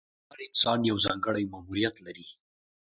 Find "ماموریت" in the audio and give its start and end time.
1.51-1.95